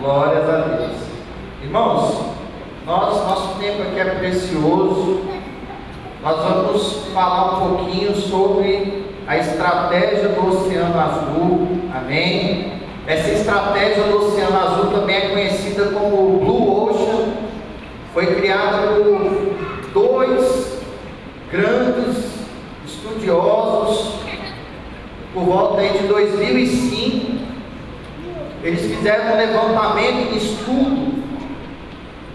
[0.00, 0.96] Glórias a Deus.
[1.62, 2.20] Irmãos,
[2.86, 5.20] nós, nosso tempo aqui é precioso.
[6.22, 11.68] Nós vamos falar um pouquinho sobre a estratégia do Oceano Azul.
[11.94, 12.80] Amém?
[13.06, 17.34] Essa estratégia do Oceano Azul também é conhecida como Blue Ocean.
[18.14, 19.54] Foi criada por
[19.92, 20.80] dois
[21.52, 22.24] grandes
[22.86, 24.14] estudiosos
[25.34, 26.99] por volta de 2005.
[28.62, 31.20] Eles fizeram um levantamento e estudo.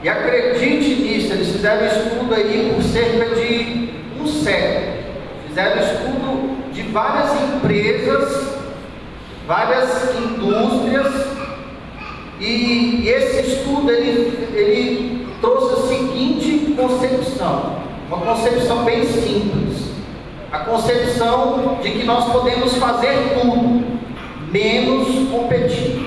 [0.01, 3.89] E acredite nisso, eles fizeram estudo aí por cerca de
[4.21, 4.95] um século.
[5.47, 8.55] Fizeram estudo de várias empresas,
[9.47, 11.35] várias indústrias,
[12.39, 19.85] e esse estudo ele, ele trouxe a seguinte concepção, uma concepção bem simples.
[20.51, 23.83] A concepção de que nós podemos fazer tudo,
[24.51, 26.04] menos competir.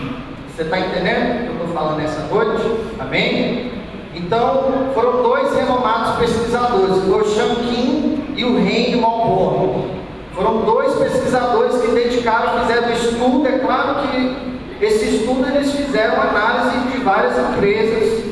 [0.58, 2.60] Você está entendendo o que eu estou falando nessa noite?
[2.98, 3.70] Amém?
[4.12, 9.86] Então, foram dois renomados pesquisadores, o Shankin e o Henry Malbon.
[10.34, 13.46] Foram dois pesquisadores que dedicaram, fizeram estudo.
[13.46, 18.24] É claro que esse estudo eles fizeram análise de várias empresas,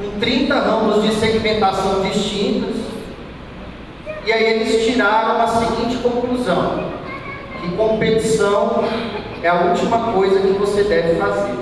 [0.00, 2.74] com 30 ramos de segmentação distintas.
[4.26, 6.91] E aí eles tiraram a seguinte conclusão:
[7.62, 8.84] que competição
[9.42, 11.54] é a última coisa que você deve fazer.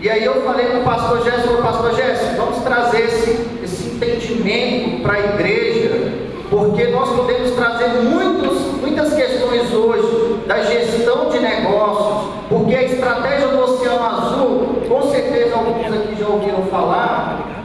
[0.00, 5.02] E aí eu falei para o pastor Jéssico, pastor Jéssico, vamos trazer esse, esse entendimento
[5.02, 6.12] para a igreja,
[6.48, 13.48] porque nós podemos trazer muitos, muitas questões hoje da gestão de negócios, porque a estratégia
[13.48, 17.59] do Oceano Azul, com certeza alguns aqui já ouviram falar,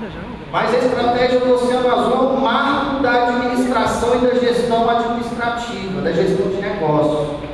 [0.55, 6.01] mas a estratégia do Oceano Azul é um marco da administração e da gestão administrativa,
[6.01, 7.45] da gestão de negócios.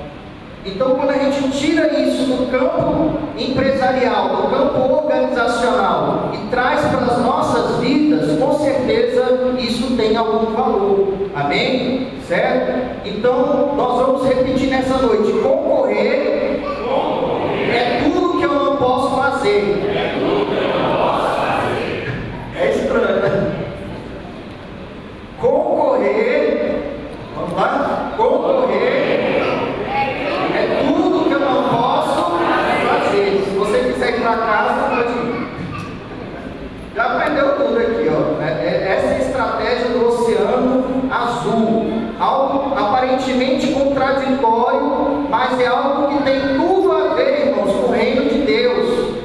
[0.63, 6.99] Então, quando a gente tira isso do campo empresarial, do campo organizacional e traz para
[6.99, 11.13] as nossas vidas, com certeza isso tem algum valor.
[11.33, 12.09] Amém?
[12.27, 12.99] Certo?
[13.05, 16.61] Então, nós vamos repetir nessa noite: concorrer.
[17.73, 19.81] é tudo que eu não posso fazer.
[19.95, 22.13] É tudo que eu não posso fazer.
[22.55, 23.51] É estranho, né?
[25.39, 26.83] Concorrer,
[27.35, 28.13] vamos lá?
[28.15, 29.01] Concorrer
[34.01, 35.47] quiser ir para casa, pode ir.
[36.95, 38.41] Já aprendeu tudo aqui, ó.
[38.43, 39.19] É, é, essa é a
[39.71, 42.01] estratégia do oceano azul.
[42.19, 48.29] Algo aparentemente contraditório, mas é algo que tem tudo a ver, irmãos, com o reino
[48.29, 49.15] de Deus.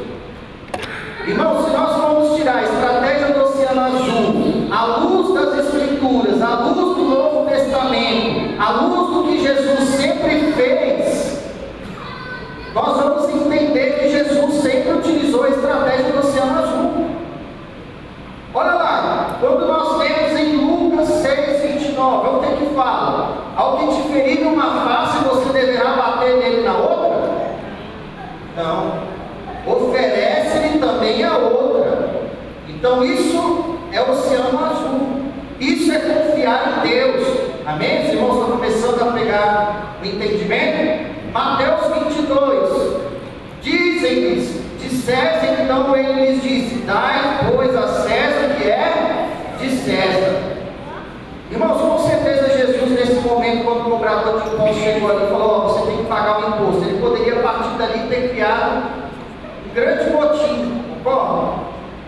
[1.26, 6.54] Irmãos, se nós formos tirar a estratégia do oceano azul, a luz das escrituras, a
[6.60, 11.44] luz do Novo Testamento, a luz do que Jesus sempre fez,
[12.72, 17.06] nós vamos entender que Jesus sempre utilizou a estratégia do Oceano Azul.
[18.54, 23.36] Olha lá, quando nós vemos em Lucas 6, 29, é o que que fala?
[24.16, 27.50] Te ferir numa face, você deverá bater nele na outra?
[28.56, 29.02] Não.
[29.66, 32.22] Oferece-lhe também a outra.
[32.66, 35.32] Então isso é o Oceano Azul.
[35.60, 37.26] Isso é confiar em Deus.
[37.66, 38.06] Amém?
[38.06, 41.12] Os irmãos estão começando a pegar o entendimento?
[41.32, 42.96] Mateus 22.
[43.60, 44.66] Dizem-lhes,
[45.04, 49.28] César, então ele lhes disse: Dai, pois, a César que é
[49.60, 50.56] de César.
[51.48, 55.56] Irmãos, com certeza Jesus, nesse momento, quando o cobrador de imposto chegou ali e falou:
[55.56, 56.88] oh, Você tem que pagar o imposto.
[56.88, 58.82] Ele poderia, a partir dali, ter criado
[59.68, 60.82] um grande motim?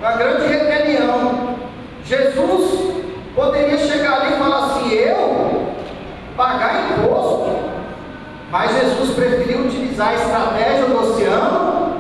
[0.01, 1.57] Uma grande rebelião.
[2.05, 2.95] Jesus
[3.35, 5.69] poderia chegar ali e falar assim: Eu
[6.37, 7.59] pagar imposto?
[8.51, 11.99] Mas Jesus preferiu utilizar a estratégia do oceano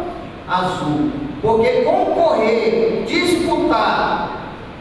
[0.48, 1.10] azul.
[1.42, 4.30] Porque concorrer, disputar,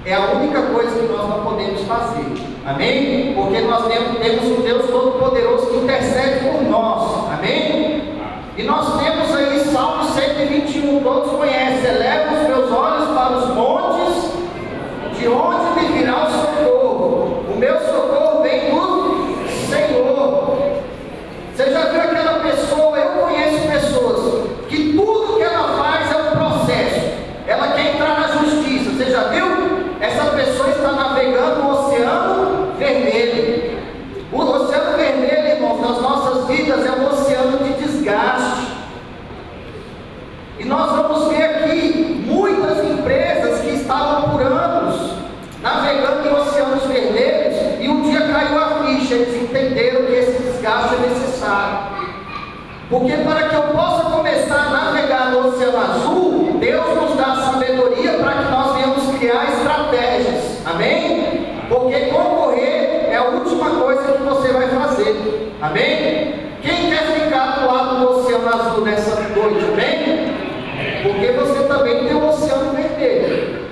[0.06, 2.57] é a única coisa que nós não podemos fazer.
[2.68, 3.34] Amém?
[3.34, 7.32] Porque nós temos um Deus Todo-Poderoso que intercede por nós.
[7.34, 8.04] Amém?
[8.58, 11.90] E nós temos aí Salmo 121, todos conhecem.
[11.90, 14.32] Eleva os meus olhos para os montes,
[15.18, 17.44] de onde me virá o socorro.
[17.54, 20.38] O meu socorro vem do Senhor
[21.58, 22.96] você já viu aquela pessoa?
[23.00, 27.02] Eu conheço pessoas que tudo que ela faz é um processo.
[27.48, 28.92] Ela quer entrar na justiça.
[28.92, 29.48] Você já viu?
[30.00, 33.80] Essa pessoa está navegando no oceano vermelho.
[34.32, 38.68] O oceano vermelho, irmãos, nas nossas vidas é um oceano de desgaste.
[40.60, 45.18] E nós vamos ver aqui muitas empresas que estavam por anos
[45.62, 47.48] navegando em oceanos vermelhos
[47.80, 51.98] e um dia caiu a ficha, eles entenderam que esse desgaste é necessário.
[52.98, 58.14] Porque para que eu possa começar a navegar no Oceano Azul, Deus nos dá sabedoria
[58.14, 60.66] para que nós venhamos criar estratégias.
[60.66, 61.46] Amém?
[61.70, 65.54] Porque concorrer é a última coisa que você vai fazer.
[65.62, 66.34] Amém?
[66.64, 69.64] Quem quer ficar do lado do oceano azul nessa noite?
[69.64, 70.34] Amém?
[71.04, 73.68] Porque você também tem o oceano vermelho.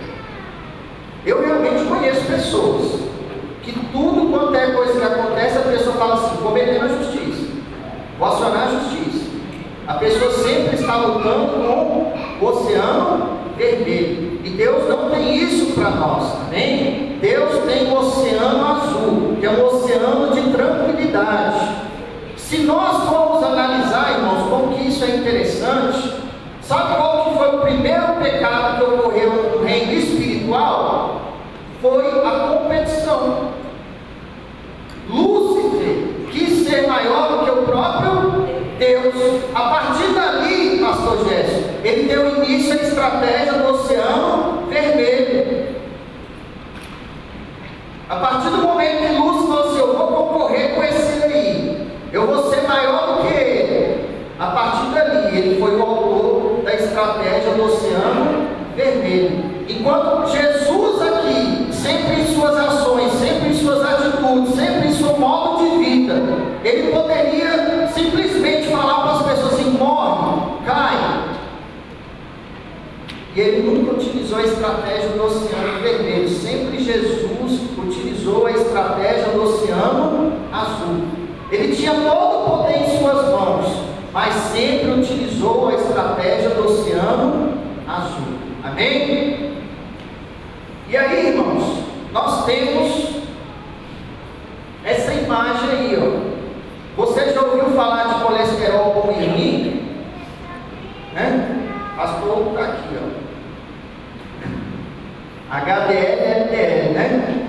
[1.26, 3.00] Eu realmente conheço pessoas
[3.64, 7.48] que tudo quanto é coisa que acontece, a pessoa fala assim, vou meter na justiça,
[8.20, 9.06] vou acionar a justiça.
[9.88, 10.98] A pessoa sempre está
[11.34, 14.40] com o oceano vermelho.
[14.44, 17.18] E Deus não tem isso para nós, amém?
[17.22, 21.86] Deus tem o oceano azul, que é um oceano de tranquilidade.
[22.38, 26.14] Se nós formos analisar, irmãos, como que isso é interessante,
[26.62, 31.22] sabe qual que foi o primeiro pecado que ocorreu no reino espiritual?
[31.82, 33.50] Foi a competição.
[35.10, 38.46] Lúcifer quis ser maior do que o próprio
[38.78, 39.42] Deus.
[39.54, 45.76] A partir dali, pastor Jéssica, ele deu início à estratégia do Oceano Vermelho.
[48.10, 52.26] A partir do momento que Lúcio falou assim, eu vou concorrer com esse aí, eu
[52.26, 54.06] vou ser maior do que ele.
[54.40, 59.44] A partir dali, ele foi o autor da estratégia do Oceano Vermelho.
[59.70, 65.64] Enquanto Jesus aqui, sempre em suas ações, sempre em suas atitudes, sempre em seu modo
[65.64, 66.16] de vida,
[66.64, 71.36] ele poderia simplesmente falar para as pessoas assim: morre, cai.
[73.36, 77.26] E ele nunca utilizou a estratégia do Oceano Vermelho, sempre Jesus
[77.78, 81.02] utilizou a estratégia do Oceano Azul.
[81.52, 83.68] Ele tinha todo o poder em suas mãos,
[84.14, 87.54] mas sempre utilizou a estratégia do Oceano
[87.88, 88.36] Azul.
[88.64, 89.58] Amém?
[90.90, 91.84] E aí, irmãos,
[92.14, 93.16] nós temos
[94.84, 96.36] essa imagem aí, ó.
[97.04, 99.90] Você já ouviu falar de colesterol bom e ruim?
[101.14, 101.70] Né?
[101.98, 103.25] Pastor está aqui, ó.
[105.50, 107.48] HDL e LDL, né?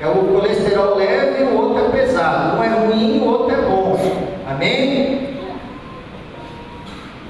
[0.00, 2.58] É o colesterol leve e o outro é pesado.
[2.58, 3.96] Um é ruim, o outro é bom.
[4.48, 5.38] Amém?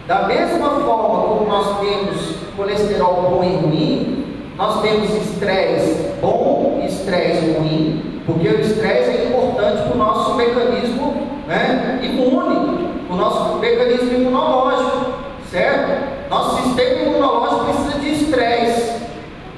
[0.07, 4.27] Da mesma forma como nós temos colesterol bom e ruim,
[4.57, 10.35] nós temos estresse bom e estresse ruim, porque o estresse é importante para o nosso
[10.35, 11.15] mecanismo
[11.47, 15.13] né, imune, para o nosso mecanismo imunológico,
[15.51, 16.31] certo?
[16.31, 18.82] Nosso sistema imunológico precisa de estresse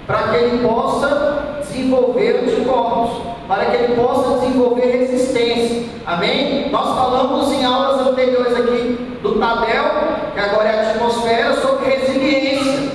[0.06, 5.85] para que ele possa desenvolver anticorpos, para que ele possa desenvolver resistência.
[6.06, 6.71] Amém?
[6.71, 9.85] Nós falamos em aulas anteriores aqui do Tadel,
[10.35, 12.93] que agora é a atmosfera, sobre resiliência.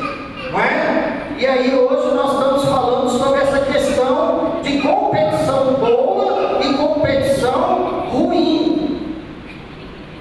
[0.51, 1.35] Não é?
[1.37, 9.15] E aí hoje nós estamos falando sobre essa questão de competição boa e competição ruim.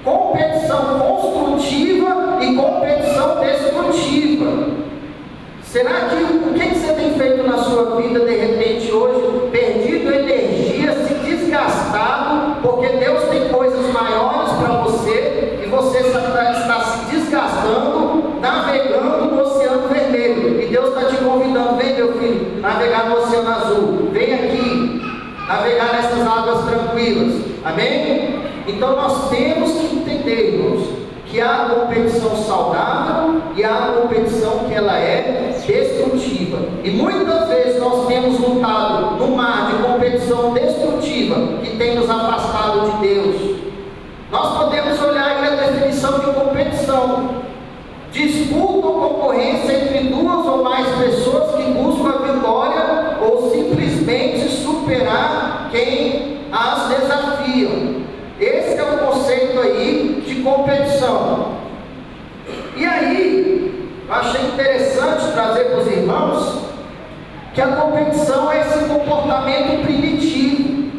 [0.04, 4.88] Competição construtiva e competição destrutiva.
[5.62, 9.50] Será que o que você tem feito na sua vida de repente hoje?
[9.50, 16.80] Perdido energia, se desgastado, porque Deus tem coisas maiores para você e você está, está
[16.80, 20.58] se desgastando, navegando no Oceano Vermelho.
[20.58, 25.02] E Deus está te convidando, vem meu filho, navegar no Oceano Azul, vem aqui,
[25.46, 26.26] navegar nessas
[27.64, 28.40] Amém?
[28.66, 30.88] Então nós temos que entender, irmãos,
[31.26, 36.58] que há competição saudável e há competição que ela é destrutiva.
[36.82, 42.90] E muitas vezes nós temos lutado no mar de competição destrutiva que tem nos afastado
[42.90, 43.56] de Deus.
[44.30, 47.48] Nós podemos olhar aí a definição de competição.
[48.12, 55.68] Disputa ou concorrência entre duas ou mais pessoas que buscam a vitória ou simplesmente superar
[55.70, 57.98] quem as desafiam.
[58.40, 61.58] Esse é o conceito aí competição.
[62.76, 66.58] E aí, eu achei interessante trazer para os irmãos
[67.54, 70.90] que a competição é esse comportamento primitivo.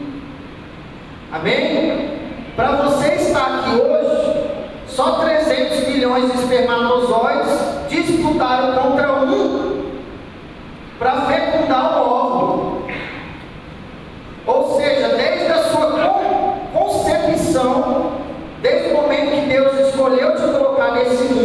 [1.31, 2.19] Amém?
[2.55, 4.49] Para você estar aqui hoje,
[4.87, 9.85] só 300 milhões de espermatozoides disputaram contra um
[10.99, 12.87] para fecundar o óvulo.
[14.45, 15.91] Ou seja, desde a sua
[16.73, 18.11] concepção,
[18.61, 20.35] desde o momento que Deus escolheu
[21.03, 21.38] te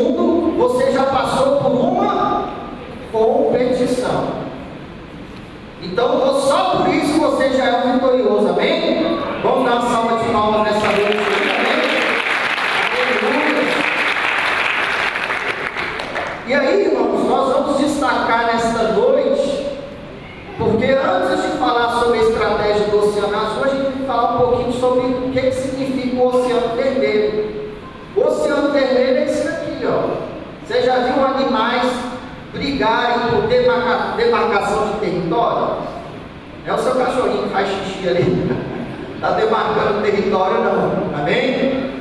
[34.16, 35.76] demarcação de território,
[36.66, 38.50] é o seu cachorrinho que faz xixi ali,
[39.14, 41.92] está demarcando território não, amém?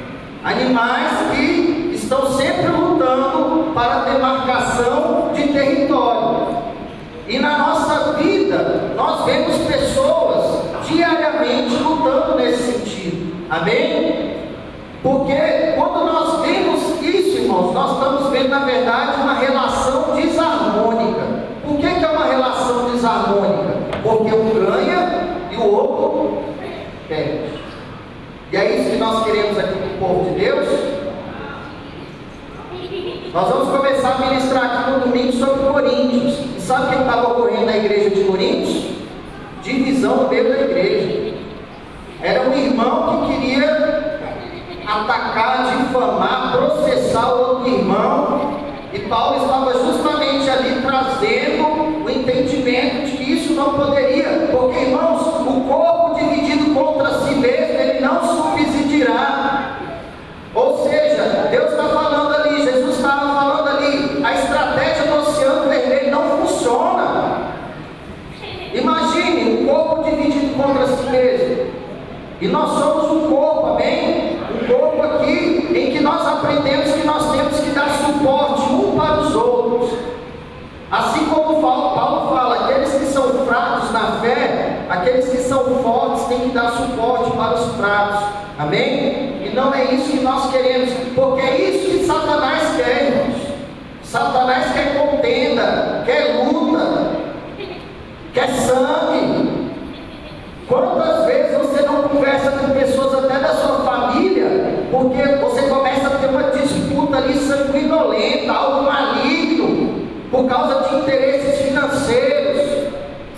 [0.42, 6.58] Tá Animais que estão sempre lutando para a demarcação de território.
[7.30, 14.34] E na nossa vida, nós vemos pessoas diariamente lutando nesse sentido, amém?
[15.02, 15.34] Porque
[15.78, 21.33] quando nós vemos isso, irmãos, nós estamos vendo, na verdade, uma relação desarmônica
[23.04, 24.00] relação desarmônica?
[24.02, 26.44] Porque um ganha e o outro
[27.08, 27.62] perde.
[28.52, 30.68] E é isso que nós queremos aqui com o povo de Deus.
[33.34, 36.40] Nós vamos começar a ministrar aqui no domingo sobre Coríntios.
[36.58, 38.94] E sabe o que estava ocorrendo na igreja de Coríntios?
[39.64, 41.34] Divisão meio da igreja.
[42.22, 44.20] Era um irmão que queria
[44.86, 48.54] atacar, difamar, processar o outro irmão.
[48.94, 51.83] E Paulo estava justamente ali trazendo
[52.24, 58.00] entendimento de que isso não poderia, porque irmãos, o corpo dividido contra si mesmo, ele
[58.00, 59.78] não subsistirá.
[60.56, 66.12] Ou seja, Deus está falando ali, Jesus estava falando ali, a estratégia do Oceano Vermelho
[66.12, 67.54] não funciona.
[68.74, 71.74] Imagine um corpo dividido contra si mesmo.
[72.40, 74.40] E nós somos um corpo, amém?
[74.62, 79.20] Um corpo aqui em que nós aprendemos que nós temos que dar suporte um para
[79.22, 80.14] os outros.
[80.94, 86.42] Assim como Paulo fala, aqueles que são fracos na fé, aqueles que são fortes têm
[86.42, 88.24] que dar suporte para os fracos.
[88.60, 89.42] Amém?
[89.44, 93.44] E não isso que nós queremos, porque é isso que Satanás quer, irmãos.
[94.04, 97.12] Satanás quer contenda, quer luta,
[98.34, 99.64] quer sangue.
[100.68, 106.18] Quantas vezes você não conversa com pessoas até da sua família, porque você começa a
[106.18, 112.62] ter uma disputa ali sanguinolenta, algo maligno, por causa de interesses financeiros.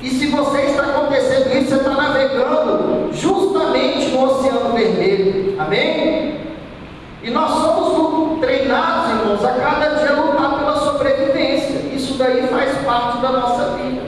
[0.02, 5.56] E se você está acontecendo isso, você está navegando justamente no Oceano Vermelho.
[5.60, 6.40] Amém?
[7.24, 11.80] E nós somos treinados, irmãos, a cada dia lutar pela sobrevivência.
[11.94, 14.04] Isso daí faz parte da nossa vida.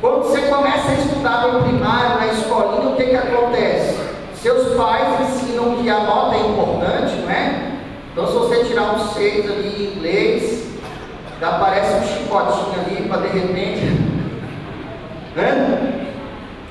[0.00, 0.40] Quando você
[1.20, 4.00] começa a estudar no primário, na escolinha, o que, que acontece?
[4.34, 7.72] Seus pais ensinam que a nota é importante, não é?
[8.12, 10.66] Então, se você tirar um 6 ali em inglês,
[11.40, 14.10] já aparece um chicotinho ali para de repente.
[15.32, 16.08] Né?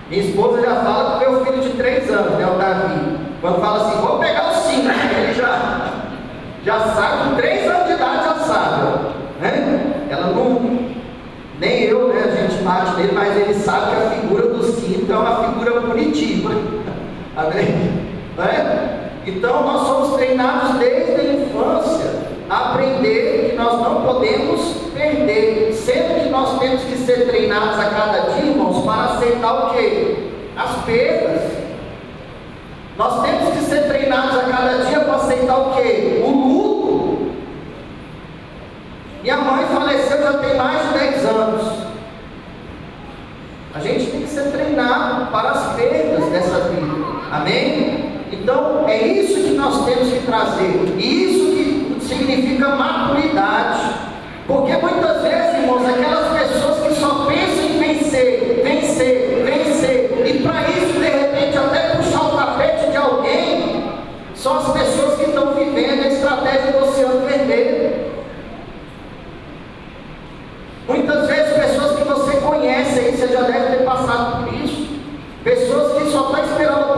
[0.09, 3.17] Minha esposa já fala com meu filho de 3 anos, né, o Davi.
[3.39, 4.81] Quando fala assim, vou pegar o 5,
[5.17, 5.91] ele já,
[6.65, 8.81] já sabe, com 3 anos de idade já sabe.
[9.39, 10.07] Né?
[10.09, 10.89] Ela não.
[11.59, 12.23] Nem eu, né?
[12.23, 15.81] A gente bate nele, mas ele sabe que a figura do cinto é uma figura
[15.81, 16.51] punitiva.
[17.35, 17.65] Amém?
[18.37, 19.09] Né?
[19.25, 26.23] Então nós somos treinados desde a infância a aprender que nós não podemos perder, sendo
[26.23, 30.29] que nós temos que ser treinados a cada dia, irmãos, para aceitar o que?
[30.57, 31.41] As perdas.
[32.97, 36.21] Nós temos que ser treinados a cada dia para aceitar o que?
[36.25, 37.31] O luto.
[39.21, 41.89] Minha mãe faleceu já tem mais de 10 anos.
[43.75, 47.05] A gente tem que ser treinado para as perdas dessa vida.
[47.31, 48.09] Amém?
[48.31, 50.95] Então, é isso que nós temos que trazer.
[50.97, 54.09] E isso que significa maturidade.
[54.47, 60.67] Porque muitas vezes, irmãos, aquelas pessoas que só pensam em vencer, vencer, vencer, e para
[60.69, 63.83] isso, de repente, até puxar o tapete de alguém,
[64.33, 68.09] são as pessoas que estão vivendo a estratégia do Oceano Vermelho.
[70.87, 74.87] Muitas vezes, pessoas que você conhece aí, você já deve ter passado por isso.
[75.43, 76.89] Pessoas que só estão esperando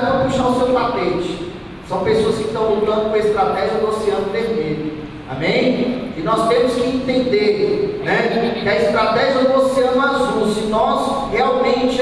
[0.00, 1.52] para puxar o seu tapete.
[1.88, 5.00] São pessoas que estão lutando com a estratégia do Oceano Vermelho.
[5.30, 6.12] Amém?
[6.16, 12.00] E nós temos que entender né, que a estratégia do Oceano Azul, se nós realmente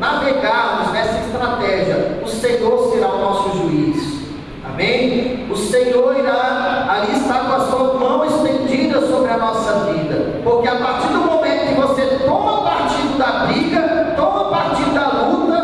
[0.00, 4.24] navegarmos nessa estratégia, o Senhor será o nosso juiz.
[4.68, 5.46] Amém?
[5.50, 10.40] O Senhor irá ali estar com a sua mão estendida sobre a nossa vida.
[10.42, 15.54] Porque a partir do momento que você toma partido da briga, toma partido da luta,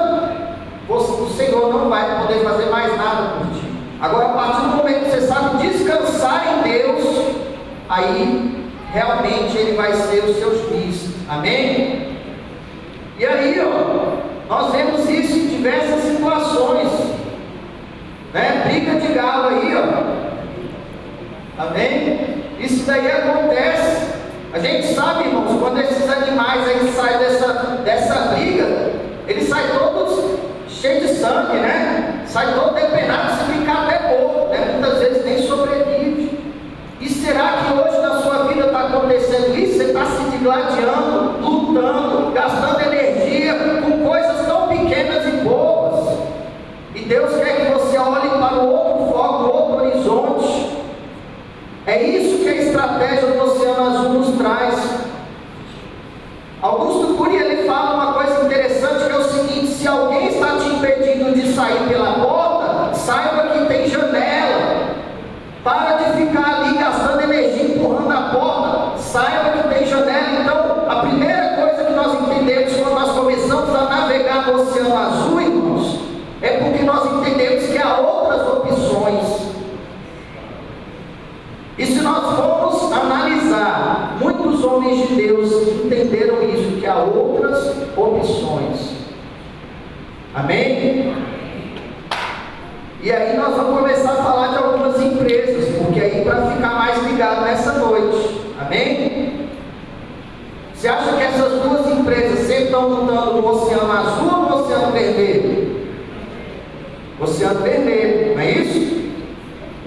[0.88, 3.70] o Senhor não vai poder fazer mais nada por ti.
[4.00, 7.00] Agora, a partir do momento que você sabe descansar em Deus,
[7.90, 11.10] aí realmente Ele vai ser o seu juiz.
[11.28, 12.16] Amém?
[13.18, 16.88] E aí, ó, nós vemos isso em diversas situações.
[18.32, 18.62] Né?
[18.64, 20.20] Briga de galo aí, ó.
[21.62, 22.44] Amém?
[22.58, 24.10] Isso daí acontece.
[24.52, 27.52] A gente sabe, irmãos, quando esses animais aí saem dessa,
[27.84, 28.92] dessa briga,
[29.28, 32.22] eles saem todos cheios de sangue, né?
[32.26, 34.78] Sai todo depenado, se brincar até morto, né?
[34.78, 36.38] Muitas vezes nem sobrevive.
[37.00, 39.76] E será que hoje na sua vida está acontecendo isso?
[39.76, 46.18] Você está se digladiando, lutando, gastando energia com coisas tão pequenas e boas.
[46.92, 50.76] E Deus quer que você olhe para o outro foco, outro horizonte.
[51.86, 55.00] É isso que a estratégia do Oceano Azul nos traz.
[56.60, 60.66] Augusto Cury ele fala uma coisa interessante que é o seguinte: se alguém está te
[60.66, 64.90] impedindo de sair pela porta, saiba que tem janela.
[65.62, 68.98] Para de ficar ali gastando energia empurrando a porta.
[69.10, 70.40] Saiba que tem janela.
[70.40, 75.40] Então, a primeira coisa que nós entendemos quando nós começamos a navegar no Oceano Azul,
[75.40, 75.98] irmãos,
[76.40, 79.50] é porque nós entendemos que há outras opções.
[81.76, 85.50] E se nós formos analisar, muitos homens de Deus
[85.84, 88.90] entenderam isso, que há outras opções.
[90.32, 91.16] Amém?
[93.02, 97.02] E aí nós vamos começar a falar de algumas empresas, porque aí para ficar mais
[97.02, 98.39] ligado nessa noite.
[98.70, 99.48] Amém?
[100.72, 104.92] Você acha que essas duas empresas sempre estão lutando no Oceano Azul ou no Oceano
[104.92, 105.86] Vermelho?
[107.20, 109.10] Oceano Vermelho, não é isso?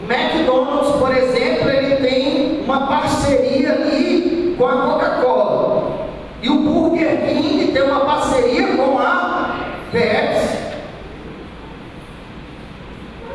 [0.03, 6.07] O McDonald's, por exemplo, ele tem uma parceria ali com a Coca-Cola.
[6.41, 9.59] E o Burger King tem uma parceria com a
[9.93, 10.57] Pepsi.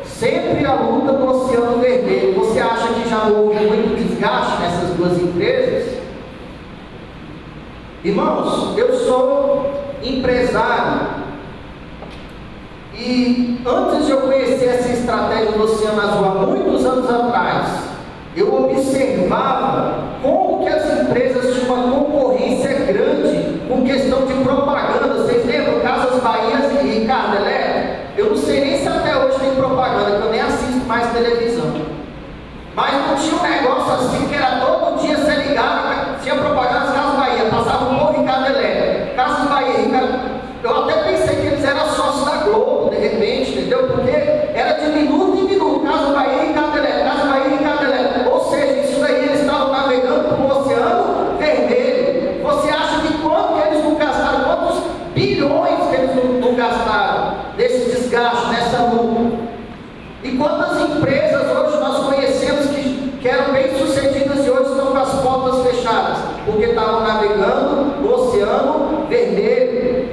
[0.03, 2.35] Sempre a luta do Oceano Vermelho.
[2.35, 5.97] Você acha que já houve muito desgaste nessas duas empresas?
[8.03, 9.71] Irmãos, eu sou
[10.03, 11.07] empresário
[12.93, 17.65] e antes de eu conhecer essa estratégia do Oceano Azul, há muitos anos atrás,
[18.35, 25.13] eu observava como que as empresas tinham uma concorrência grande com questão de propaganda.
[25.15, 25.79] Vocês lembram?
[25.79, 27.99] Casas Bahias e Ricardo Elétrico?
[28.17, 31.58] Eu não sei nem se até hoje tem propaganda, que eu nem assisto mais televisão.
[32.79, 36.95] Mas não tinha um negócio assim que era todo dia ser ligado, tinha propaganda das
[36.95, 39.15] Casas Bahia, passava um pouco Ricardo Elétrico.
[39.17, 40.39] Casas Bahia.
[40.63, 43.85] Eu até pensei que eles eram sócios da Globo, de repente, entendeu?
[43.85, 47.83] Porque era de minuto em minuto, Casa Bahia e Ricardo Elétrico, Casa Bahia e Ricardo
[47.83, 48.29] Elétrico.
[48.29, 52.41] Ou seja, isso daí eles estavam navegando para o Oceano Vermelho.
[52.43, 57.33] Você acha que quanto que eles não gastaram, quantos bilhões que eles não, não gastaram
[57.57, 59.49] nesse desgaste, nessa luta?
[60.21, 64.97] E quantas empresas hoje nós conhecemos que, que eram bem sucedidas e hoje estão com
[64.97, 70.09] as portas fechadas, porque estavam navegando no Oceano Vermelho.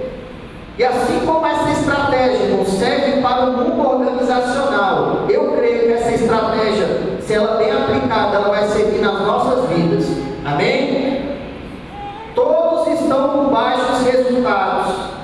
[0.78, 6.12] E assim como essa estratégia não serve para o mundo organizacional, eu creio que essa
[6.12, 10.06] estratégia, se ela bem aplicada, ela vai servir nas nossas vidas.
[10.44, 11.36] Amém?
[12.34, 15.16] Todos estão com baixos resultados.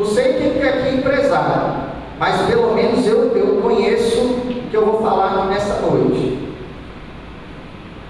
[0.00, 1.74] Não sei quem é aqui empresário,
[2.18, 6.48] mas pelo menos eu, eu conheço o que eu vou falar aqui nessa noite.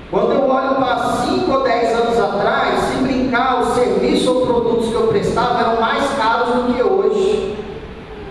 [0.09, 4.88] Quando eu olho para 5 ou 10 anos atrás, se brincar, os serviços ou produtos
[4.90, 7.59] que eu prestava eram mais caros do que hoje.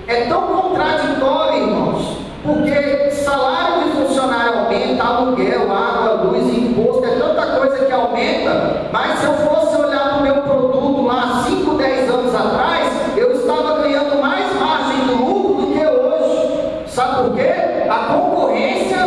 [0.08, 7.46] É tão contraditório, irmãos, porque salário de funcionário aumenta, aluguel, água, luz, imposto, é tanta
[7.60, 12.10] coisa que aumenta, mas se eu fosse olhar para o meu produto lá 5, 10
[12.10, 16.88] anos atrás, eu estava ganhando mais margem do lucro do que hoje.
[16.88, 17.52] Sabe por quê?
[17.90, 18.98] A concorrência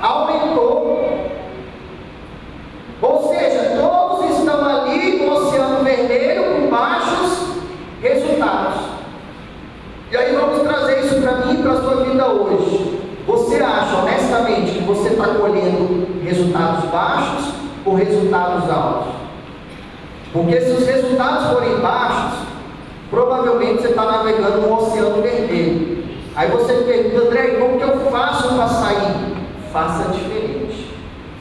[0.00, 0.98] aumentou.
[3.00, 7.48] Ou seja, todos estão ali no Oceano Vermelho com baixos
[8.00, 8.80] resultados.
[10.10, 12.98] E aí vamos trazer isso para mim e para a sua vida hoje.
[13.26, 17.52] Você acha honestamente que você está colhendo resultados baixos
[17.84, 19.18] ou resultados altos?
[20.32, 22.40] Porque se os resultados forem baixos,
[23.10, 26.04] provavelmente você está navegando no Oceano Vermelho.
[26.36, 29.36] Aí você pergunta, André, como que eu faço para sair?
[29.72, 30.94] Faça diferente.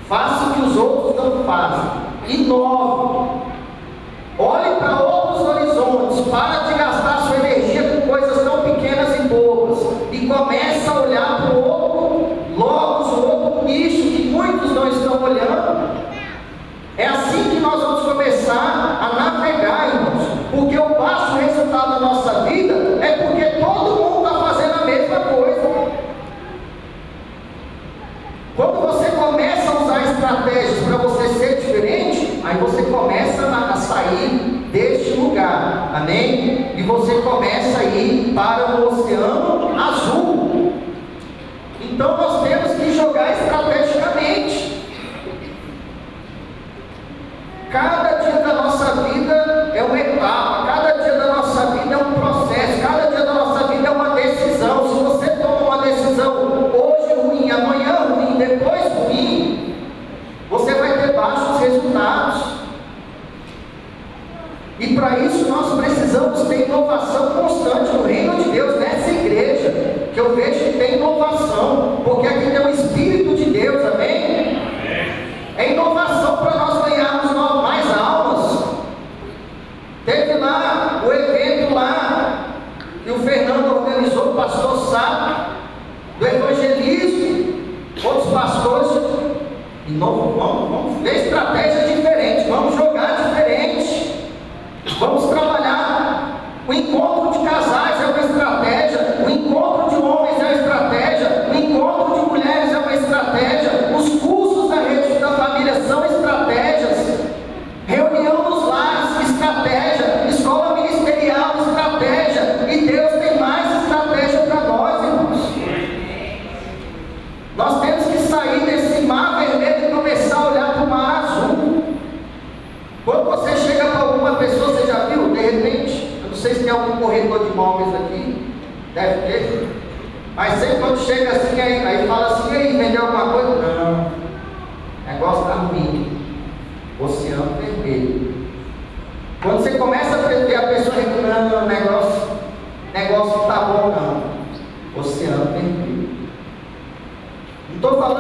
[0.08, 1.92] Faça o que os outros não fazem.
[2.30, 3.30] Inove.
[4.40, 6.28] Olhe para outros horizontes.
[6.28, 9.80] Para de gastar sua energia com coisas tão pequenas e bobas.
[10.12, 11.88] E comece a olhar para o outro
[12.58, 16.08] logos, o outro nicho que muitos não estão olhando.
[16.98, 20.28] É assim que nós vamos começar a navegar, irmãos.
[20.50, 25.20] Porque o baixo resultado da nossa vida é porque todo mundo está fazendo a mesma
[25.20, 25.68] coisa.
[28.56, 34.68] Quando você começa a usar estratégias para você ser diferente, aí você começa a sair
[34.72, 36.72] deste lugar, amém?
[36.76, 36.82] E
[37.22, 40.74] começa a ir para o oceano azul.
[41.82, 44.78] Então nós temos que jogar estrategicamente.
[47.72, 52.14] Cada dia da nossa vida é uma etapa, cada dia da nossa vida é um
[52.14, 54.88] processo, cada dia da nossa vida é uma decisão.
[54.88, 59.76] Se você toma uma decisão hoje ruim, amanhã ruim, depois ruim,
[60.50, 62.58] você vai ter baixos resultados.
[64.80, 65.87] E para isso nós precisamos
[66.18, 69.72] precisamos ter inovação constante no reino de Deus, nessa igreja,
[70.14, 73.27] que eu vejo que tem inovação, porque aqui tem um espírito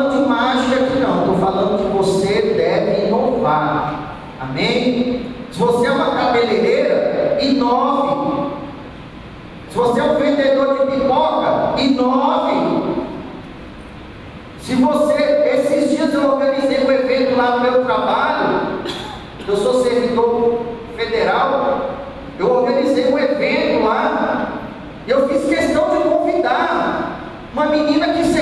[0.07, 4.15] falando de mágica aqui não, estou falando que você deve inovar.
[4.39, 5.25] Amém?
[5.51, 8.51] Se você é uma cabeleireira, inove.
[9.69, 13.07] Se você é um vendedor de pipoca, inove.
[14.61, 15.13] Se você,
[15.53, 18.83] esses dias eu organizei um evento lá no meu trabalho,
[19.47, 20.61] eu sou servidor
[20.95, 21.89] federal,
[22.37, 24.49] eu organizei um evento lá,
[25.07, 27.17] e eu fiz questão de convidar
[27.53, 28.36] uma menina que se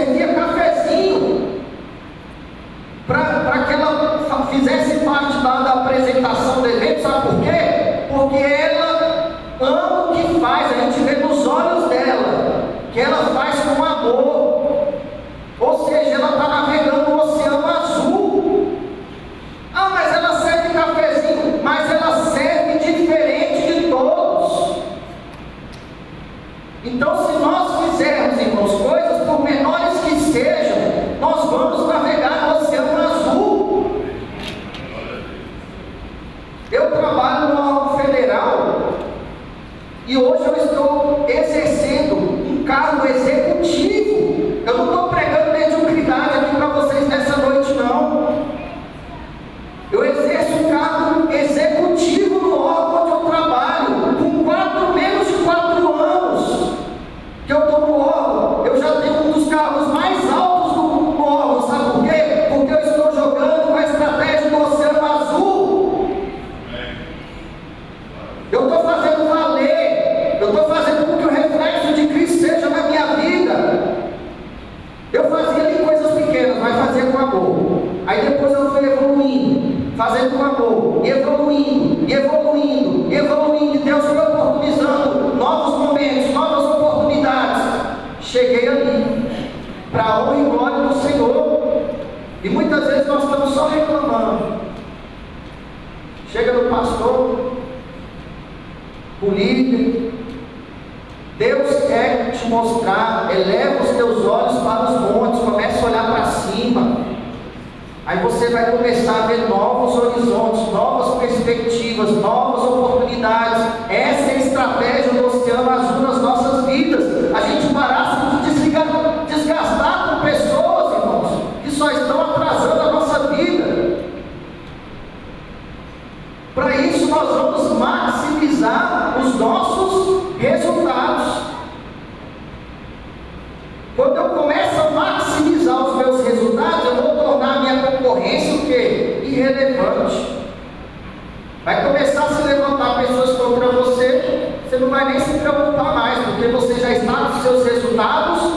[144.95, 148.53] vai nem se preocupar mais, porque você já está com seus resultados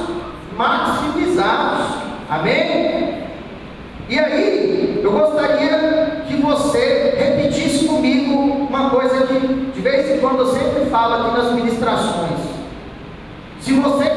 [0.56, 1.86] maximizados.
[2.30, 3.24] Amém?
[4.08, 8.34] E aí, eu gostaria que você repetisse comigo
[8.70, 12.38] uma coisa que de vez em quando eu sempre falo aqui nas ministrações.
[13.60, 14.07] Se você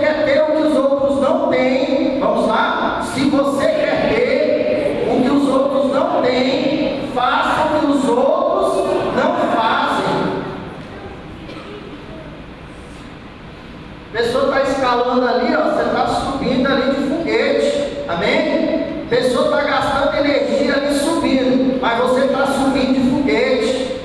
[14.92, 18.04] falando ali, ó, você está subindo ali de foguete.
[18.10, 19.04] Amém?
[19.06, 24.02] A pessoa está gastando energia ali subindo, mas você está subindo de foguete.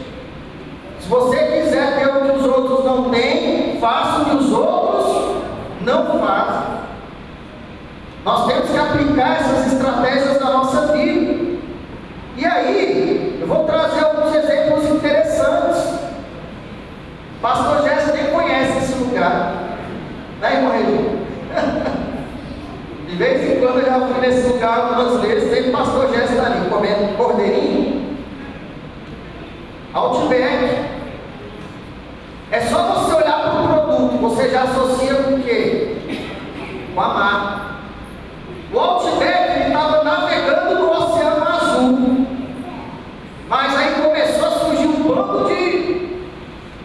[1.01, 5.43] Se você quiser ter o que os outros não têm, faça o que os outros
[5.81, 6.77] não fazem.
[8.25, 11.57] Nós temos que aplicar essas estratégias na nossa vida.
[12.37, 15.97] E aí, eu vou trazer alguns exemplos interessantes.
[17.43, 17.76] Pastor
[23.67, 28.17] Quando eu já fui nesse lugar algumas vezes, sempre pastor Jéssica ali, comendo cordeirinho.
[29.93, 30.85] Outback.
[32.53, 35.97] É só você olhar para o produto, você já associa com o quê?
[36.95, 37.61] Com a marca.
[38.73, 42.27] O Outback estava navegando no Oceano Azul.
[43.49, 46.21] Mas aí começou a surgir um bando de,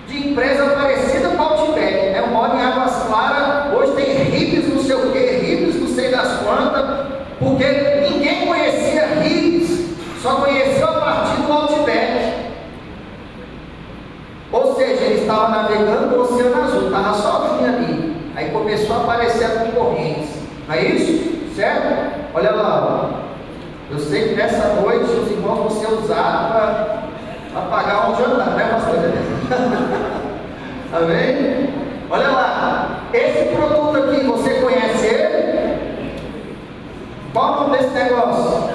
[0.08, 2.16] de empresa parecida com o Outback.
[2.16, 3.74] É um modo em Águas Claras.
[3.74, 6.72] Hoje tem ribs, não sei o que, ribs, não sei das quantas.
[7.42, 7.66] Porque
[8.08, 12.52] ninguém conhecia ribs, só conheceu a partir do Outback.
[14.52, 18.16] Ou seja, ele estava navegando no Oceano Azul, estava sozinho ali.
[18.36, 20.40] Aí começou a aparecer a concorrência.
[20.68, 21.56] Não é isso?
[21.56, 22.22] Certo?
[22.36, 23.10] Olha lá.
[23.90, 26.52] Eu sei que nessa noite os irmãos vão ser usados
[27.52, 28.98] para pagar um jantar, né, pastor?
[30.94, 31.70] Amém?
[32.10, 33.00] Olha lá.
[33.14, 35.42] Esse produto aqui, você conhece ele?
[37.34, 38.70] Qual o nome desse negócio?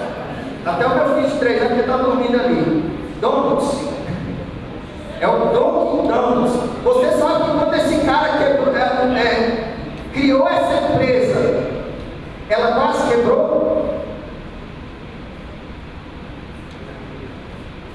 [0.64, 3.00] Até o meu filho de três anos está dormindo ali.
[3.20, 3.86] Donuts.
[5.20, 6.52] É o Dunkin' Donuts.
[6.82, 8.80] Você sabe que quando esse cara quebrou, é,
[9.20, 9.74] é,
[10.12, 11.64] criou essa empresa,
[12.48, 13.66] ela quase quebrou?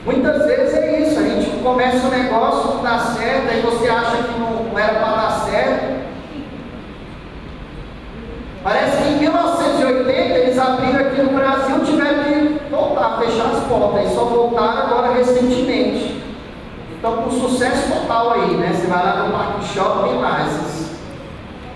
[0.05, 4.23] Muitas vezes é isso, a gente começa um negócio, não dá certo, aí você acha
[4.23, 6.01] que não, não era para dar certo.
[8.63, 14.11] Parece que em 1980 eles abriram aqui no Brasil, tiveram que voltar, fechar as portas,
[14.11, 16.21] e só voltaram agora recentemente.
[16.97, 18.71] Então, com sucesso total aí, né?
[18.73, 20.91] Você vai lá no Parque Shopping, lá essas,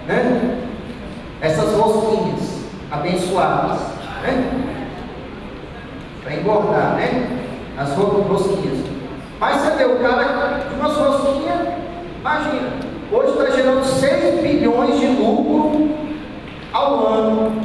[0.08, 0.62] né?
[1.42, 3.80] essas rosquinhas abençoadas,
[4.22, 4.52] né?
[6.24, 7.40] Para engordar, né?
[7.78, 8.86] As rosquinhas.
[9.40, 11.60] Mas você vê o cara de umas rosquinhas,
[12.20, 12.70] imagina,
[13.12, 15.90] hoje está gerando 6 bilhões de lucro
[16.72, 17.62] ao ano.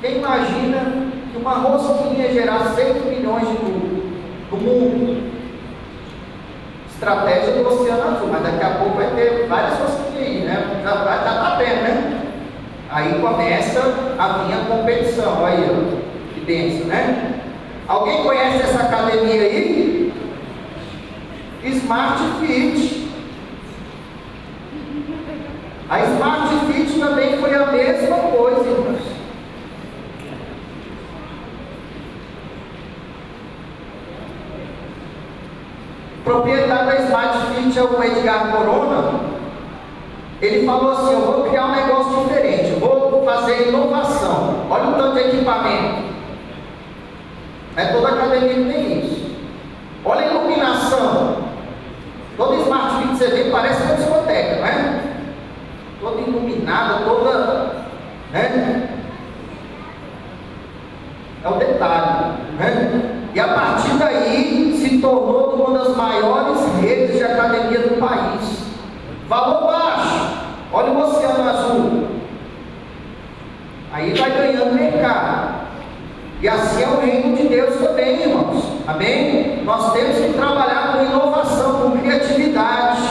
[0.00, 3.87] Quem imagina que uma rosquinha gerar 6 bilhões de lucro
[4.56, 5.38] mundo?
[6.98, 10.82] estratégia do Oceano Azul, mas daqui a pouco vai ter várias coisas aí, né?
[10.82, 12.22] Já está já tendo, né?
[12.90, 13.80] Aí começa
[14.18, 17.40] a vir a competição, aí, ó, que benção, né?
[17.86, 20.12] Alguém conhece essa academia aí?
[21.64, 23.08] Smart Fit.
[25.88, 28.87] A Smart Fit também foi a mesma coisa,
[37.08, 37.08] irmãos.
[37.08, 39.20] proprietário da Smart Fit é o Edgar Corona.
[40.40, 44.66] Ele falou assim: Eu vou criar um negócio diferente, vou fazer inovação.
[44.70, 46.08] Olha o tanto de equipamento.
[47.76, 49.36] É toda academia que tem isso.
[50.04, 51.38] Olha a iluminação.
[52.36, 55.00] Toda Smart Fit você vê parece uma discoteca, não é?
[56.00, 57.76] Toda iluminada, toda.
[58.32, 58.88] Né?
[61.44, 62.32] É o detalhe.
[62.58, 63.18] Né?
[63.34, 66.60] E a partir daí se tornou uma das maiores
[67.38, 68.64] academia do país.
[69.28, 70.38] Valor baixo.
[70.72, 72.08] Olha o Oceano Azul.
[73.92, 75.68] Aí vai ganhando mercado.
[76.40, 78.64] E assim é o reino de Deus também, irmãos.
[78.86, 79.62] Amém?
[79.64, 83.02] Nós temos que trabalhar com inovação, com criatividade.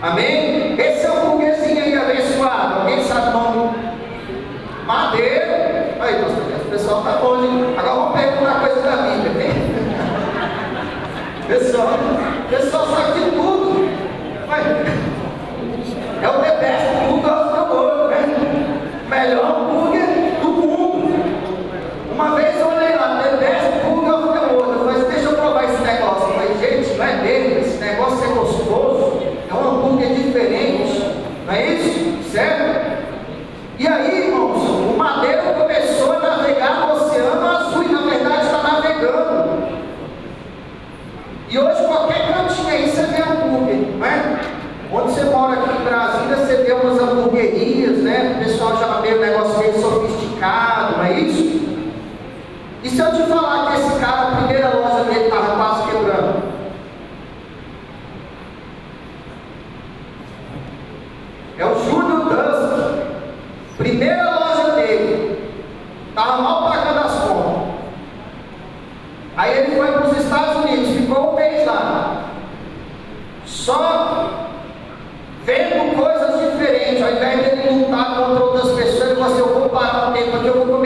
[0.00, 0.74] Amém?
[0.78, 2.80] Esse é o burguesinho aí abençoado.
[2.80, 3.70] Alguém sabe o nome?
[4.86, 5.96] Madeira.
[6.00, 7.74] Aí, pastor, o pessoal está longe.
[7.76, 9.48] Agora vamos perguntar coisa da Bíblia.
[11.48, 11.88] Pessoal,
[12.50, 13.08] pessoal sabe.
[13.08, 13.37] Mas
[16.28, 16.97] é o the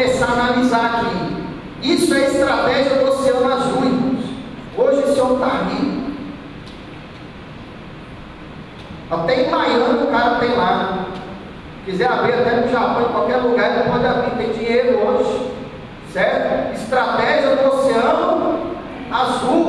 [0.03, 1.89] começar a analisar aqui.
[1.89, 4.25] Isso é estratégia do Oceano Azul, irmãos.
[4.77, 6.13] Hoje o senhor está rindo.
[9.09, 11.07] Até em Miami o cara tem lá.
[11.85, 15.53] Quiser abrir até no Japão, em qualquer lugar, ele pode abrir, tem dinheiro hoje.
[16.13, 16.75] Certo?
[16.75, 18.61] Estratégia do Oceano
[19.11, 19.62] Azul.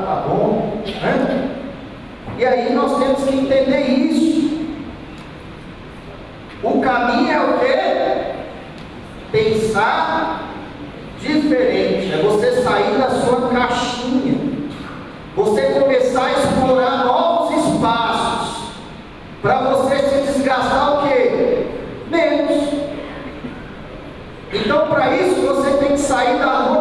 [0.00, 0.82] está bom.
[0.84, 1.48] Né?
[2.38, 4.38] E aí nós temos que entender isso.
[6.62, 8.34] O caminho é o quê?
[9.30, 10.42] Pensar
[11.20, 12.12] diferente.
[12.12, 14.38] É você sair da sua caixinha.
[15.36, 18.68] Você começar a explorar novos espaços.
[19.40, 21.66] Para você se desgastar o quê?
[22.10, 22.68] Menos.
[24.52, 26.77] Então, para isso, você tem que sair da rua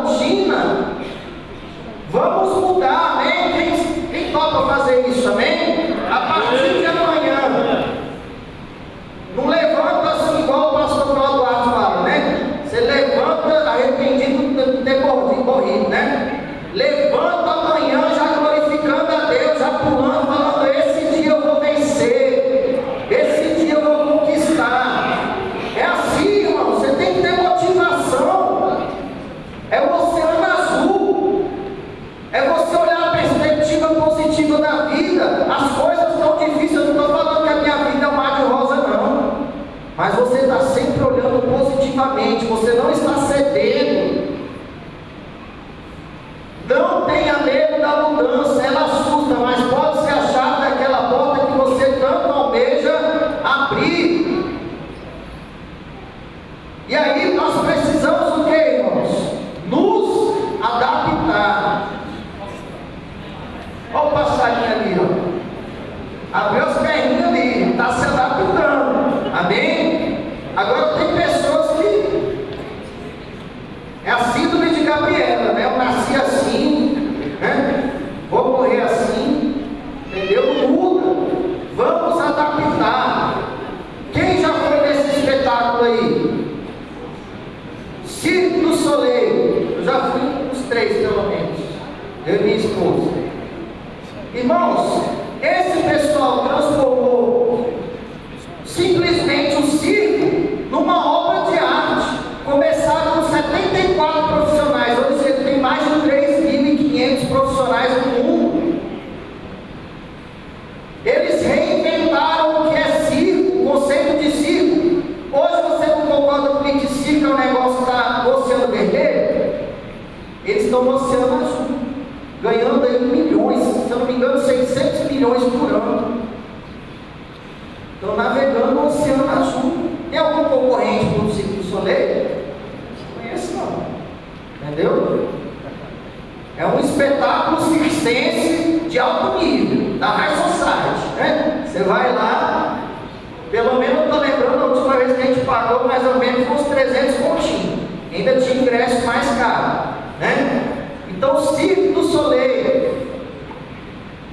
[145.48, 147.80] pagou mais ou menos uns 300 pontinhos.
[148.14, 149.94] Ainda tinha ingresso mais caro.
[150.20, 150.84] Né?
[151.10, 152.98] Então, Circo do Soleil.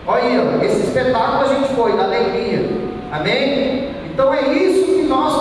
[0.06, 2.68] Olha aí, ó, esse espetáculo a gente foi, da alegria.
[3.10, 3.94] Amém?
[4.12, 5.33] Então é isso que nós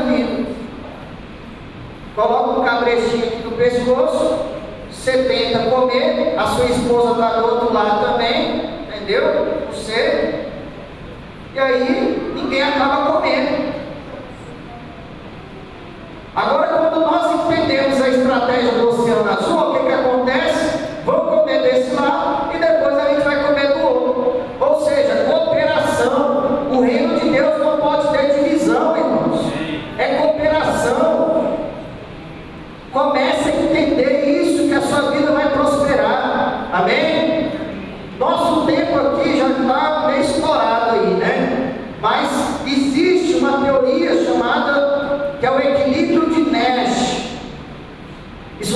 [0.00, 0.56] ouvido.
[2.14, 4.46] Coloca um cabrestinho no pescoço,
[4.90, 9.64] você tenta comer, a sua esposa está do outro lado também, entendeu?
[9.72, 10.46] Você.
[11.54, 13.70] E aí ninguém acaba comendo.
[16.34, 16.66] Agora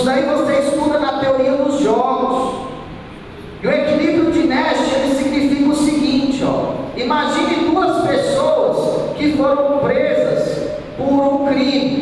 [0.05, 2.67] daí você estuda na teoria dos jogos.
[3.63, 9.79] E o equilíbrio de Nash ele significa o seguinte: ó, imagine duas pessoas que foram
[9.79, 11.94] presas por um crime.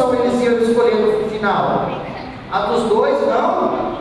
[0.00, 1.90] Eles iam escolher no final?
[2.50, 4.00] A dos dois, não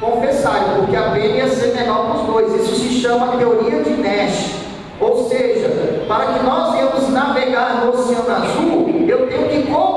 [0.00, 2.54] confessaram porque a pena ia ser menor para os dois.
[2.60, 4.54] Isso se chama teoria de Nash.
[5.00, 9.93] Ou seja, para que nós venhamos navegar no Oceano Azul, eu tenho que compreender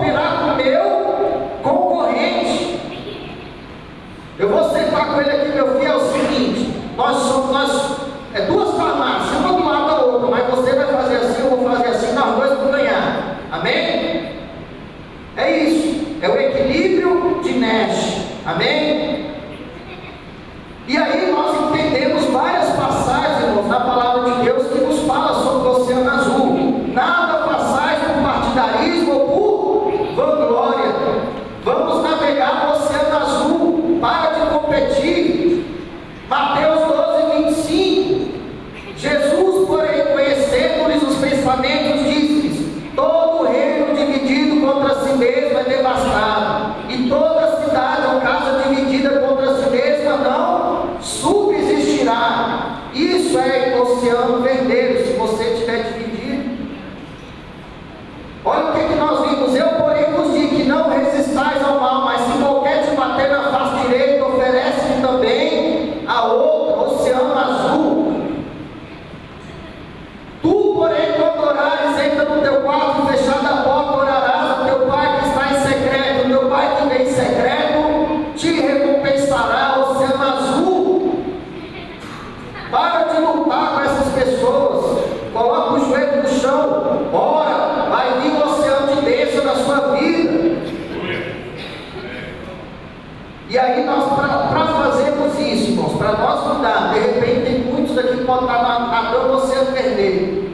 [93.49, 98.17] E aí nós, para fazermos isso, irmãos, para nós mudar, de repente tem muitos aqui
[98.17, 100.51] que podem estar nadando oceano vermelho.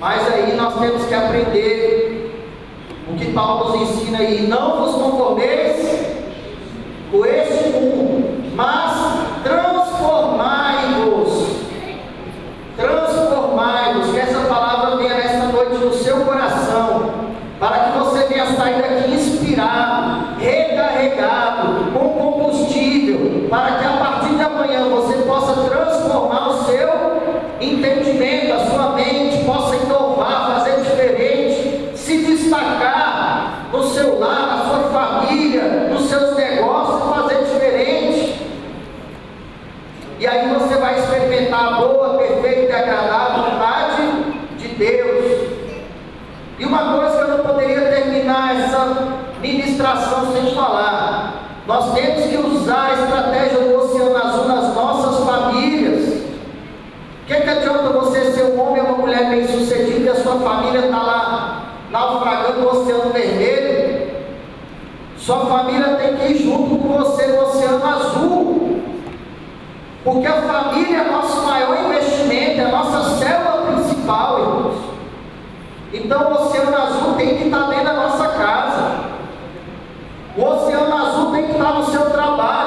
[0.00, 2.34] Mas aí nós temos que aprender
[3.08, 6.00] o que Paulo nos ensina aí, não vos conformeis
[7.12, 7.59] com esse
[51.70, 56.14] Nós temos que usar a estratégia do Oceano Azul nas nossas famílias.
[57.22, 60.08] O que, é que adianta você ser um homem ou uma mulher bem sucedido e
[60.08, 61.62] a sua família está lá
[61.92, 64.10] naufragando o Oceano Vermelho?
[65.16, 68.82] Sua família tem que ir junto com você no Oceano Azul.
[70.02, 74.76] Porque a família é nosso maior investimento, é a nossa célula principal, irmãos.
[75.92, 79.10] Então o Oceano Azul tem que estar dentro da nossa casa.
[80.36, 80.79] O Oceano
[81.60, 82.59] está no seu trabalho.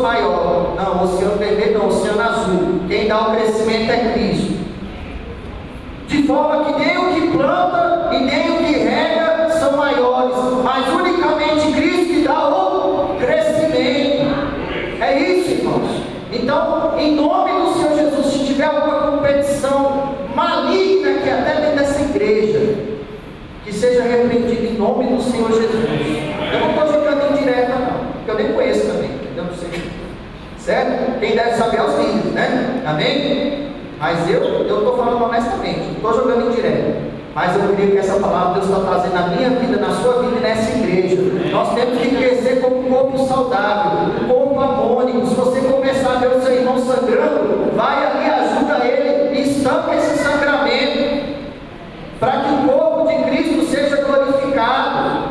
[0.00, 0.74] Maior.
[0.76, 2.80] Não, oceano vermelho não, oceano azul.
[2.88, 4.54] Quem dá o crescimento é Cristo.
[6.06, 10.88] De forma que nem o que planta e nem o que rega são maiores, mas
[10.88, 14.24] unicamente Cristo que dá o crescimento.
[15.00, 16.02] É isso, irmãos.
[16.32, 22.02] Então, em nome do Senhor Jesus, se tiver alguma competição maligna aqui até dentro dessa
[22.02, 22.74] igreja,
[23.64, 25.84] que seja repreendida em nome do Senhor Jesus.
[26.52, 29.44] Eu não estou jogando indireta, não, porque eu nem conheço também, entendeu?
[29.44, 29.90] Não sei.
[30.58, 31.18] Certo?
[31.20, 32.82] Quem deve saber é os líderes, né?
[32.86, 33.70] Amém?
[33.98, 36.96] Mas eu estou falando honestamente, não estou jogando indireta.
[37.34, 40.36] Mas eu creio que essa palavra Deus está trazendo na minha vida, na sua vida
[40.36, 41.20] e nessa igreja.
[41.50, 45.26] Nós temos que crescer como um corpo saudável, um corpo harmônico.
[45.26, 49.96] Se você começar a ver o seu irmão sangrando, vai ali, ajuda ele e estampa
[49.96, 51.34] esse sangramento.
[52.20, 55.24] Para que o corpo de Cristo seja glorificado.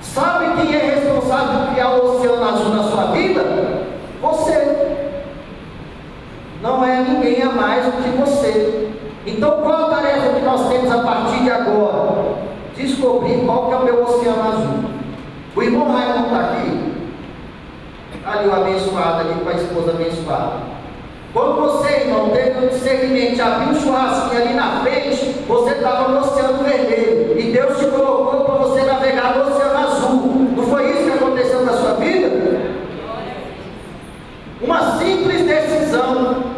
[0.00, 3.44] Sabe quem é responsável por criar o oceano azul na sua vida?
[4.22, 4.76] Você
[6.62, 8.90] não é ninguém a mais do que você.
[9.26, 12.36] Então, qual a tarefa que nós temos a partir de agora?
[12.96, 14.90] Descobrir qual que é o meu oceano azul.
[15.54, 16.92] O irmão Raimundo está aqui?
[18.24, 20.52] Ali o abençoado ali com a esposa abençoada.
[21.34, 26.20] Quando você, irmão, teve um discernimento, abriu um churrasquinho ali na frente, você estava no
[26.20, 27.38] oceano vermelho.
[27.38, 30.48] E Deus te colocou para você navegar no oceano azul.
[30.56, 32.30] Não foi isso que aconteceu na sua vida?
[34.62, 36.56] Uma simples decisão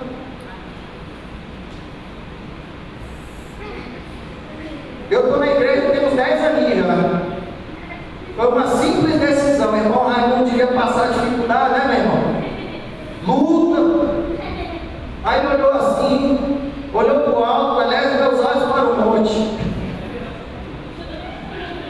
[5.10, 7.22] Eu estou na igreja tem uns 10 aninhos já.
[8.36, 9.72] Foi uma simples decisão.
[9.72, 12.28] Meu irmão Raimundo devia passar dificuldade, né, meu irmão?
[13.26, 14.08] Luta.
[15.24, 19.58] Aí ele olhou assim, olhou para o alto, aliás, meus olhos para o monte.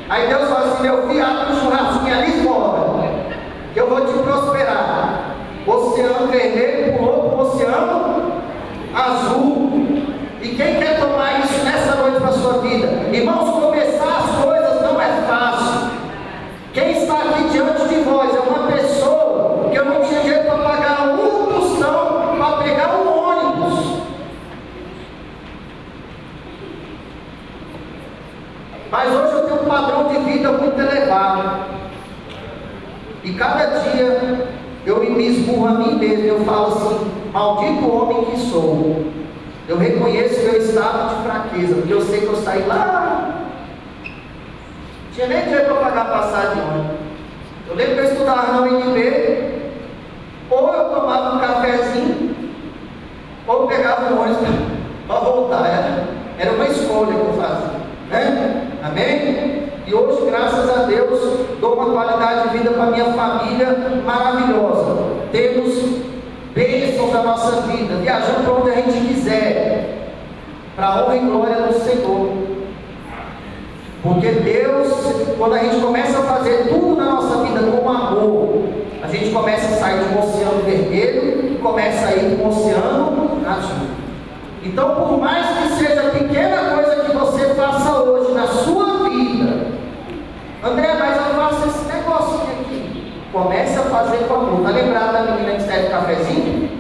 [0.08, 3.10] Aí Deus falou assim: meu filho, abre um churrasquinho ali fora,
[3.74, 5.34] que eu vou te prosperar.
[5.66, 8.32] Oceano vermelho pulou para o oceano
[8.94, 9.68] azul.
[10.40, 12.86] E quem quer tomar isso nessa noite para a sua vida?
[13.12, 15.90] Irmãos, começar as coisas não é fácil.
[16.72, 20.58] Quem está aqui diante de vós é uma pessoa que eu não tinha dinheiro para
[20.58, 24.02] pagar um tostão para pegar um ônibus.
[28.92, 31.64] Mas hoje eu tenho um padrão de vida muito elevado.
[33.24, 34.46] E cada dia
[34.86, 36.26] eu me esburro a mim mesmo.
[36.26, 39.18] Eu falo assim: maldito homem que sou.
[39.68, 43.44] Eu reconheço meu estado de fraqueza, porque eu sei que eu saí lá.
[44.02, 46.62] Não tinha nem dinheiro para pagar a passagem
[47.68, 49.68] Eu lembro que eu estudava na UNB,
[50.48, 52.34] ou eu tomava um cafezinho,
[53.46, 54.48] ou eu pegava um ônibus
[55.06, 55.66] para voltar.
[55.66, 56.04] Era,
[56.38, 57.78] era uma escolha que eu fazia.
[58.10, 58.68] Né?
[58.82, 59.68] Amém?
[59.86, 61.20] E hoje, graças a Deus,
[61.60, 64.96] dou uma qualidade de vida para minha família maravilhosa.
[65.30, 66.08] Temos
[66.58, 70.10] bênçãos da nossa vida, viajando para onde a gente quiser,
[70.78, 72.30] para a honra e glória do Senhor.
[74.00, 74.92] Porque Deus,
[75.36, 78.62] quando a gente começa a fazer tudo na nossa vida com amor,
[79.02, 82.48] a gente começa a sair de um oceano vermelho e começa a ir para um
[82.48, 83.88] oceano azul.
[84.62, 89.66] Então, por mais que seja pequena coisa que você faça hoje na sua vida,
[90.62, 93.12] André, mas eu faço esse negócio aqui.
[93.32, 94.60] Comece a fazer com amor.
[94.60, 96.70] Está lembrado da menina que serve cafezinho?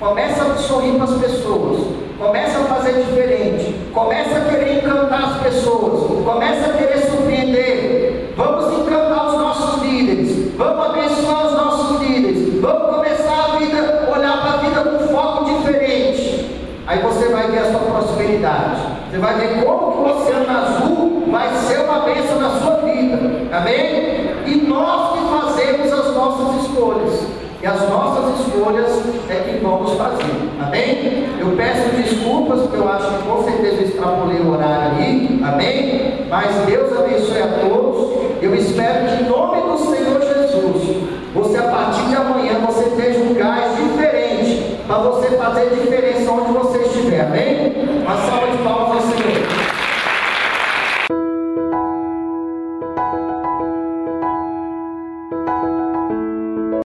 [0.00, 2.05] Comece a sorrir para as pessoas.
[2.18, 3.74] Comece a fazer diferente.
[3.92, 6.24] Comece a querer encantar as pessoas.
[6.24, 8.32] Comece a querer surpreender.
[8.34, 10.54] Vamos encantar os nossos líderes.
[10.56, 12.60] Vamos abençoar os nossos líderes.
[12.60, 16.50] Vamos começar a vida, olhar para a vida com foco diferente.
[16.86, 18.80] Aí você vai ver a sua prosperidade.
[19.10, 23.18] Você vai ver como o oceano azul vai ser uma bênção na sua vida.
[23.52, 24.36] Amém?
[24.46, 27.45] E nós que fazemos as nossas escolhas.
[27.66, 28.92] E as nossas escolhas
[29.28, 30.22] é que vamos fazer.
[30.64, 31.26] Amém?
[31.40, 35.40] Eu peço desculpas, porque eu acho que com certeza eu extrapolei o horário ali.
[35.42, 36.26] Amém?
[36.30, 38.40] Mas Deus abençoe a todos.
[38.40, 43.18] Eu espero que em nome do Senhor Jesus, você a partir de amanhã você esteja
[43.18, 46.66] um gás diferente para você fazer diferença onde você